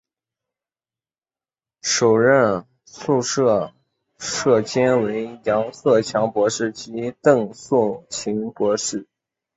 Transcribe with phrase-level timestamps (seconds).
[1.83, 3.71] 首任宿舍
[4.17, 9.05] 舍监为杨鹤强博士及邓素琴博士。